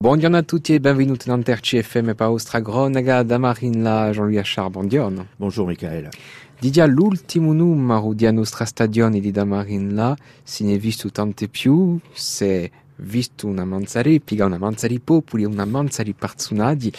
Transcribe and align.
Buongiorno 0.00 0.36
a 0.36 0.42
tutti 0.44 0.74
e 0.74 0.78
benvenuti 0.78 1.26
dans 1.26 1.42
Terci 1.42 1.82
FM 1.82 2.14
pa 2.14 2.30
Ostra 2.30 2.60
Gronaga 2.60 3.24
da 3.24 3.36
Marine 3.36 3.82
la 3.82 4.10
Jean-Louis 4.12 4.38
Achard. 4.38 4.70
Buongiorno. 4.70 5.26
Bonjour 5.34 5.66
Michael. 5.66 6.10
Didia 6.56 6.86
l'ultimo 6.86 7.52
numero 7.52 8.12
di 8.14 8.30
nostra 8.30 8.64
stagione 8.64 9.18
di 9.18 9.32
da 9.32 9.44
Marine 9.44 9.92
la 9.92 10.16
si 10.44 10.62
ne 10.62 10.78
visto 10.78 11.10
tante 11.10 11.48
più, 11.48 11.98
se 12.12 12.70
visto 12.98 13.48
una 13.48 13.64
manzari, 13.64 14.20
piga 14.20 14.44
una 14.44 14.58
manzari 14.58 15.00
popoli, 15.00 15.42
una 15.42 15.64
manzari 15.64 16.12
personaggi 16.12 16.92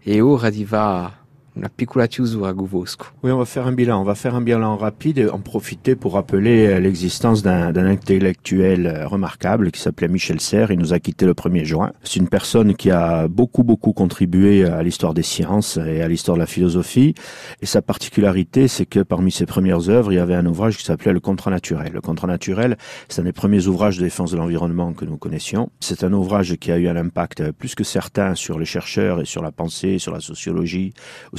e 0.00 0.20
ora 0.20 0.48
di 0.48 0.64
va 0.64 1.23
una 1.56 1.68
piccola 1.68 2.08
chiusura 2.08 2.52
Gouvosco. 2.52 3.06
Oui, 3.22 3.30
on 3.30 3.38
va 3.38 3.44
faire 3.44 3.66
un 3.66 3.72
bilan. 3.72 4.00
On 4.00 4.04
va 4.04 4.14
faire 4.14 4.34
un 4.34 4.40
bilan 4.40 4.76
rapide 4.76 5.18
et 5.18 5.28
en 5.28 5.38
profiter 5.38 5.94
pour 5.94 6.14
rappeler 6.14 6.66
euh, 6.66 6.80
l'existence 6.80 7.42
d'un 7.42 7.76
intellectuel 7.76 8.86
euh, 8.86 9.06
remarquable 9.06 9.70
qui 9.70 9.80
s'appelait 9.80 10.08
Michel 10.08 10.40
Serres. 10.40 10.72
Il 10.72 10.78
nous 10.78 10.92
a 10.92 10.98
quitté 10.98 11.26
le 11.26 11.34
1er 11.34 11.64
juin. 11.64 11.92
C'est 12.02 12.18
une 12.18 12.28
personne 12.28 12.74
qui 12.74 12.90
a 12.90 13.28
beaucoup, 13.28 13.62
beaucoup 13.62 13.92
contribué 13.92 14.64
à 14.64 14.82
l'histoire 14.82 15.14
des 15.14 15.22
sciences 15.22 15.76
et 15.76 16.02
à 16.02 16.08
l'histoire 16.08 16.36
de 16.36 16.40
la 16.40 16.46
philosophie. 16.46 17.14
Et 17.62 17.66
sa 17.66 17.82
particularité, 17.82 18.66
c'est 18.66 18.86
que 18.86 19.00
parmi 19.00 19.30
ses 19.30 19.46
premières 19.46 19.88
œuvres, 19.88 20.12
il 20.12 20.16
y 20.16 20.18
avait 20.18 20.34
un 20.34 20.46
ouvrage 20.46 20.76
qui 20.76 20.84
s'appelait 20.84 21.12
Le 21.12 21.20
Contrat 21.20 21.52
naturel. 21.52 21.92
Le 21.92 22.00
Contrat 22.00 22.26
naturel, 22.26 22.76
c'est 23.08 23.20
un 23.20 23.24
des 23.24 23.32
premiers 23.32 23.66
ouvrages 23.68 23.98
de 23.98 24.02
défense 24.02 24.32
de 24.32 24.36
l'environnement 24.36 24.92
que 24.92 25.04
nous 25.04 25.18
connaissions. 25.18 25.70
C'est 25.78 26.02
un 26.02 26.12
ouvrage 26.12 26.56
qui 26.56 26.72
a 26.72 26.78
eu 26.78 26.88
un 26.88 26.96
impact 26.96 27.52
plus 27.52 27.76
que 27.76 27.84
certain 27.84 28.34
sur 28.34 28.58
les 28.58 28.64
chercheurs 28.64 29.20
et 29.20 29.24
sur 29.24 29.42
la 29.42 29.52
pensée, 29.52 29.98
sur 29.98 30.12
la 30.12 30.20
sociologie, 30.20 30.94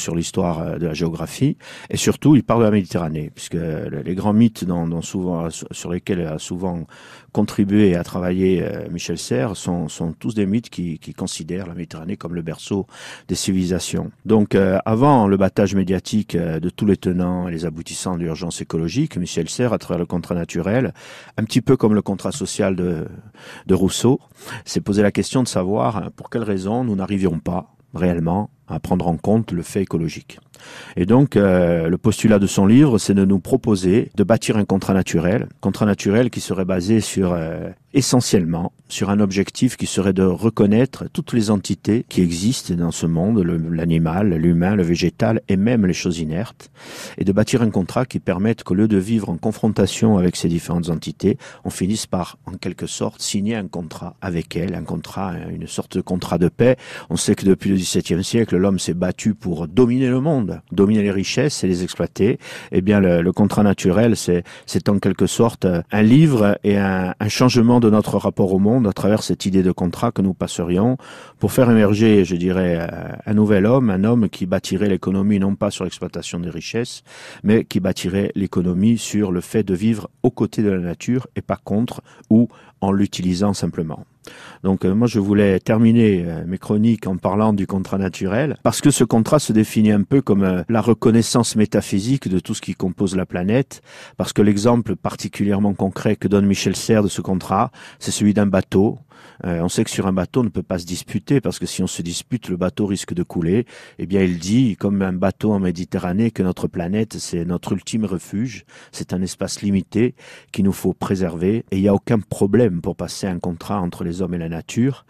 sur 0.05 0.15
l'histoire 0.15 0.59
euh, 0.59 0.77
de 0.77 0.85
la 0.85 0.93
géographie, 0.93 1.57
et 1.89 1.97
surtout 1.97 2.35
il 2.35 2.43
parle 2.43 2.59
de 2.59 2.65
la 2.65 2.71
Méditerranée, 2.71 3.31
puisque 3.33 3.57
les 4.07 4.15
grands 4.15 4.33
mythes 4.33 4.63
dont, 4.63 5.01
souvent, 5.01 5.49
sur 5.49 5.91
lesquels 5.91 6.21
a 6.21 6.37
souvent 6.37 6.85
contribué 7.31 7.89
et 7.89 7.95
a 7.95 8.03
travaillé 8.03 8.61
euh, 8.63 8.87
Michel 8.91 9.17
Serres 9.17 9.57
sont, 9.57 9.87
tous 10.19 10.35
des 10.35 10.45
mythes 10.45 10.69
qui, 10.69 10.99
considèrent 11.17 11.67
la 11.67 11.73
Méditerranée 11.73 12.17
comme 12.17 12.35
le 12.35 12.43
berceau 12.43 12.85
des 13.27 13.35
civilisations. 13.35 14.11
Donc 14.25 14.53
euh, 14.53 14.77
avant 14.85 15.27
le 15.27 15.37
battage 15.37 15.73
médiatique 15.73 16.37
de 16.37 16.69
tous 16.69 16.85
les 16.85 16.97
tenants 16.97 17.47
et 17.47 17.51
les 17.51 17.65
aboutissants 17.65 18.15
de 18.15 18.23
l'urgence 18.23 18.61
écologique, 18.61 19.17
Michel 19.17 19.49
Serres, 19.49 19.73
à 19.73 19.79
travers 19.79 19.99
le 19.99 20.05
contrat 20.05 20.35
naturel, 20.35 20.93
un 21.37 21.43
petit 21.45 21.61
peu 21.61 21.77
comme 21.77 21.95
le 21.95 22.01
contrat 22.03 22.31
social 22.31 22.75
de, 22.75 23.07
de 23.65 23.73
Rousseau, 23.73 24.19
s'est 24.65 24.81
posé 24.81 25.01
la 25.01 25.11
question 25.11 25.41
de 25.41 25.47
savoir 25.47 26.11
pour 26.11 26.29
quelles 26.29 26.43
raisons 26.43 26.83
nous 26.83 26.95
n'arrivions 26.95 27.39
pas 27.39 27.75
réellement 27.95 28.51
à 28.67 28.79
prendre 28.79 29.07
en 29.07 29.17
compte 29.17 29.51
le 29.51 29.61
fait 29.61 29.81
écologique. 29.81 30.39
Et 30.95 31.05
donc, 31.05 31.35
euh, 31.35 31.89
le 31.89 31.97
postulat 31.97 32.39
de 32.39 32.47
son 32.47 32.65
livre, 32.65 32.97
c'est 32.97 33.13
de 33.13 33.25
nous 33.25 33.39
proposer 33.39 34.11
de 34.15 34.23
bâtir 34.23 34.57
un 34.57 34.65
contrat 34.65 34.93
naturel, 34.93 35.47
contrat 35.61 35.85
naturel 35.85 36.29
qui 36.29 36.39
serait 36.39 36.65
basé 36.65 37.01
sur 37.01 37.33
euh, 37.33 37.69
essentiellement 37.93 38.73
sur 38.87 39.09
un 39.09 39.19
objectif 39.19 39.77
qui 39.77 39.87
serait 39.87 40.13
de 40.13 40.23
reconnaître 40.23 41.05
toutes 41.11 41.33
les 41.33 41.49
entités 41.49 42.05
qui 42.07 42.21
existent 42.21 42.73
dans 42.75 42.91
ce 42.91 43.05
monde, 43.05 43.39
l'animal, 43.71 44.35
l'humain, 44.35 44.75
le 44.75 44.83
végétal 44.83 45.41
et 45.47 45.57
même 45.57 45.85
les 45.85 45.93
choses 45.93 46.19
inertes, 46.19 46.69
et 47.17 47.23
de 47.23 47.31
bâtir 47.31 47.61
un 47.61 47.71
contrat 47.71 48.05
qui 48.05 48.19
permette 48.19 48.63
qu'au 48.63 48.75
lieu 48.75 48.87
de 48.87 48.97
vivre 48.97 49.29
en 49.29 49.37
confrontation 49.37 50.17
avec 50.17 50.35
ces 50.35 50.49
différentes 50.49 50.89
entités, 50.89 51.37
on 51.63 51.69
finisse 51.69 52.05
par, 52.05 52.37
en 52.45 52.53
quelque 52.53 52.85
sorte, 52.85 53.21
signer 53.21 53.55
un 53.55 53.67
contrat 53.67 54.15
avec 54.21 54.55
elles, 54.55 54.75
un 54.75 54.83
contrat, 54.83 55.33
une 55.49 55.67
sorte 55.67 55.97
de 55.97 56.01
contrat 56.01 56.37
de 56.37 56.49
paix. 56.49 56.75
On 57.09 57.15
sait 57.15 57.35
que 57.35 57.45
depuis 57.45 57.69
le 57.69 57.77
XVIIe 57.77 58.23
siècle, 58.23 58.54
l'homme 58.55 58.79
s'est 58.79 58.93
battu 58.93 59.35
pour 59.35 59.67
dominer 59.67 60.09
le 60.09 60.19
monde, 60.19 60.61
dominer 60.71 61.03
les 61.03 61.11
richesses 61.11 61.63
et 61.63 61.67
les 61.67 61.83
exploiter. 61.83 62.39
Eh 62.71 62.81
bien, 62.81 62.99
le, 62.99 63.31
contrat 63.31 63.63
naturel, 63.63 64.15
c'est 64.15 64.89
en 64.89 64.99
quelque 64.99 65.27
sorte 65.27 65.67
un 65.91 66.01
livre 66.01 66.57
et 66.63 66.77
un, 66.77 67.13
un 67.19 67.29
changement 67.29 67.79
de 67.79 67.89
notre 67.89 68.17
rapport 68.17 68.53
au 68.53 68.59
monde 68.59 68.87
à 68.87 68.93
travers 68.93 69.23
cette 69.23 69.45
idée 69.45 69.63
de 69.63 69.71
contrat 69.71 70.11
que 70.11 70.21
nous 70.21 70.33
passerions 70.33 70.97
pour 71.39 71.51
faire 71.51 71.69
émerger, 71.69 72.25
je 72.25 72.35
dirais, 72.35 72.87
un 73.25 73.33
nouvel 73.33 73.65
homme, 73.65 73.89
un 73.89 74.03
homme 74.03 74.29
qui 74.29 74.45
bâtirait 74.45 74.89
l'économie 74.89 75.39
non 75.39 75.55
pas 75.55 75.71
sur 75.71 75.83
l'exploitation 75.83 76.39
des 76.39 76.49
richesses, 76.49 77.03
mais 77.43 77.65
qui 77.65 77.79
bâtirait 77.79 78.31
l'économie 78.35 78.97
sur 78.97 79.31
le 79.31 79.41
fait 79.41 79.63
de 79.63 79.73
vivre 79.73 80.09
aux 80.23 80.31
côtés 80.31 80.63
de 80.63 80.69
la 80.69 80.79
nature 80.79 81.27
et 81.35 81.41
pas 81.41 81.59
contre 81.63 82.01
ou 82.29 82.47
en 82.81 82.91
l'utilisant 82.91 83.53
simplement. 83.53 84.05
Donc 84.63 84.85
euh, 84.85 84.93
moi 84.93 85.07
je 85.07 85.19
voulais 85.19 85.59
terminer 85.59 86.23
euh, 86.25 86.43
mes 86.45 86.57
chroniques 86.57 87.07
en 87.07 87.17
parlant 87.17 87.53
du 87.53 87.67
contrat 87.67 87.97
naturel 87.97 88.57
parce 88.63 88.81
que 88.81 88.91
ce 88.91 89.03
contrat 89.03 89.39
se 89.39 89.53
définit 89.53 89.91
un 89.91 90.03
peu 90.03 90.21
comme 90.21 90.43
euh, 90.43 90.63
la 90.69 90.81
reconnaissance 90.81 91.55
métaphysique 91.55 92.27
de 92.27 92.39
tout 92.39 92.53
ce 92.53 92.61
qui 92.61 92.73
compose 92.73 93.15
la 93.15 93.25
planète 93.25 93.81
parce 94.17 94.33
que 94.33 94.41
l'exemple 94.41 94.95
particulièrement 94.95 95.73
concret 95.73 96.15
que 96.15 96.27
donne 96.27 96.45
Michel 96.45 96.75
Serres 96.75 97.03
de 97.03 97.07
ce 97.07 97.21
contrat, 97.21 97.71
c'est 97.99 98.11
celui 98.11 98.33
d'un 98.33 98.47
bateau 98.47 98.99
euh, 99.43 99.59
on 99.61 99.69
sait 99.69 99.83
que 99.83 99.89
sur 99.89 100.07
un 100.07 100.13
bateau, 100.13 100.41
on 100.41 100.43
ne 100.43 100.49
peut 100.49 100.63
pas 100.63 100.79
se 100.79 100.85
disputer 100.85 101.41
parce 101.41 101.59
que 101.59 101.65
si 101.65 101.83
on 101.83 101.87
se 101.87 102.01
dispute, 102.01 102.49
le 102.49 102.57
bateau 102.57 102.85
risque 102.85 103.13
de 103.13 103.23
couler. 103.23 103.65
Eh 103.99 104.05
bien, 104.05 104.21
il 104.21 104.39
dit, 104.39 104.75
comme 104.77 105.01
un 105.01 105.13
bateau 105.13 105.51
en 105.51 105.59
Méditerranée, 105.59 106.31
que 106.31 106.43
notre 106.43 106.67
planète, 106.67 107.17
c'est 107.17 107.45
notre 107.45 107.73
ultime 107.73 108.05
refuge. 108.05 108.65
C'est 108.91 109.13
un 109.13 109.21
espace 109.21 109.61
limité 109.61 110.15
qu'il 110.51 110.65
nous 110.65 110.71
faut 110.71 110.93
préserver 110.93 111.65
et 111.71 111.77
il 111.77 111.81
n'y 111.81 111.87
a 111.87 111.93
aucun 111.93 112.19
problème 112.19 112.81
pour 112.81 112.95
passer 112.95 113.27
un 113.27 113.39
contrat 113.39 113.81
entre 113.81 114.03
les 114.03 114.14
hommes 114.21 114.33
et 114.33 114.39
la 114.39 114.49
nature 114.49 115.05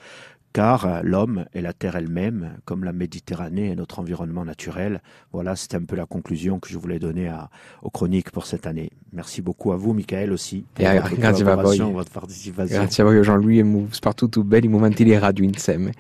car 0.56 1.04
l'homme 1.04 1.44
et 1.54 1.60
la 1.60 1.74
terre 1.74 1.98
elle-même, 1.98 2.56
comme 2.64 2.86
la 2.86 2.94
Méditerranée 2.94 3.72
et 3.72 3.76
notre 3.76 4.00
environnement 4.00 4.46
naturel. 4.46 5.02
Voilà, 5.34 5.58
c'était 5.58 5.76
un 5.76 5.84
peu 5.84 5.98
la 5.98 6.06
conclusion 6.06 6.62
que 6.62 6.70
je 6.70 6.78
voulais 6.78 6.98
donner 6.98 7.28
à, 7.28 7.50
aux 7.82 7.90
chroniques 7.90 8.32
pour 8.32 8.46
cette 8.46 8.66
année. 8.66 8.90
Merci 9.12 9.42
beaucoup 9.42 9.74
à 9.74 9.76
vous, 9.76 9.92
Michael, 9.92 10.32
aussi, 10.32 10.64
pour 10.74 10.86
votre 10.86 11.10
collaboration, 11.10 11.92
votre 11.92 12.10
participation. 12.10 12.78
Grazie 12.78 13.02
a 13.02 13.04
voi, 13.04 13.22
Jean-Louis, 13.22 13.60
e 13.60 13.88
partout 14.02 14.32
belli 14.46 14.70
momenti 14.70 15.04
di 15.04 15.18
radio 15.18 15.44
insieme. 15.44 15.92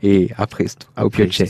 E 0.00 0.30
a 0.36 0.46
presto, 0.46 0.86
a, 0.94 1.02
a. 1.02 1.44